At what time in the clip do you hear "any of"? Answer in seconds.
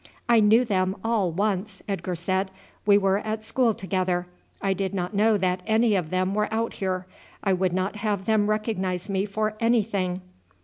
5.67-6.09